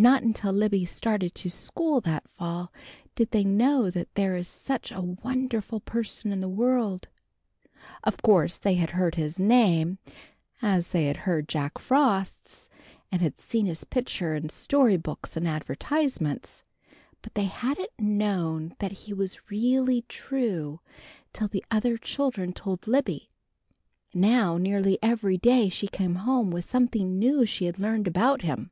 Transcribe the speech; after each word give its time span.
Not 0.00 0.22
until 0.22 0.52
Libby 0.52 0.84
started 0.84 1.34
to 1.34 1.50
school 1.50 2.00
that 2.02 2.28
fall 2.28 2.72
did 3.16 3.32
they 3.32 3.42
know 3.42 3.90
that 3.90 4.14
there 4.14 4.36
is 4.36 4.46
such 4.46 4.92
a 4.92 5.00
wonderful 5.02 5.80
person 5.80 6.30
in 6.30 6.38
the 6.38 6.48
world. 6.48 7.08
Of 8.04 8.22
course 8.22 8.58
they 8.58 8.74
had 8.74 8.90
heard 8.90 9.16
his 9.16 9.40
name, 9.40 9.98
as 10.62 10.90
they 10.90 11.06
had 11.06 11.16
heard 11.16 11.48
Jack 11.48 11.78
Frost's, 11.78 12.68
and 13.10 13.20
had 13.22 13.40
seen 13.40 13.66
his 13.66 13.82
picture 13.82 14.36
in 14.36 14.50
story 14.50 14.96
books 14.96 15.36
and 15.36 15.48
advertisements, 15.48 16.62
but 17.20 17.34
they 17.34 17.46
hadn't 17.46 17.90
known 17.98 18.76
that 18.78 18.92
he 18.92 19.12
is 19.20 19.50
really 19.50 20.02
true 20.06 20.78
till 21.32 21.48
the 21.48 21.64
other 21.72 21.96
children 21.96 22.52
told 22.52 22.86
Libby. 22.86 23.30
Now 24.14 24.58
nearly 24.58 25.00
every 25.02 25.38
day 25.38 25.68
she 25.68 25.88
came 25.88 26.14
home 26.14 26.52
with 26.52 26.64
something 26.64 27.18
new 27.18 27.44
she 27.44 27.64
had 27.64 27.80
learned 27.80 28.06
about 28.06 28.42
him. 28.42 28.70